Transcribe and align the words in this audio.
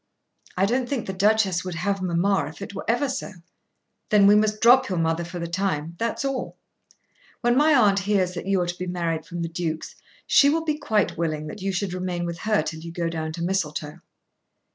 "I 0.57 0.65
don't 0.65 0.89
think 0.89 1.05
the 1.05 1.13
Duchess 1.13 1.63
would 1.63 1.75
have 1.75 2.01
mamma 2.01 2.47
if 2.49 2.59
it 2.63 2.73
were 2.73 2.83
ever 2.89 3.07
so." 3.07 3.33
"Then 4.09 4.25
we 4.25 4.33
must 4.33 4.59
drop 4.59 4.89
your 4.89 4.97
mother 4.97 5.23
for 5.23 5.37
the 5.37 5.45
time; 5.45 5.93
that's 5.99 6.25
all. 6.25 6.57
When 7.41 7.55
my 7.55 7.75
aunt 7.75 7.99
hears 7.99 8.33
that 8.33 8.47
you 8.47 8.59
are 8.61 8.65
to 8.67 8.77
be 8.79 8.87
married 8.87 9.27
from 9.27 9.43
the 9.43 9.47
Duke's, 9.47 9.95
she 10.25 10.49
will 10.49 10.65
be 10.65 10.79
quite 10.79 11.19
willing 11.19 11.45
that 11.45 11.61
you 11.61 11.71
should 11.71 11.93
remain 11.93 12.25
with 12.25 12.39
her 12.39 12.63
till 12.63 12.79
you 12.79 12.91
go 12.91 13.09
down 13.09 13.31
to 13.33 13.43
Mistletoe." 13.43 13.99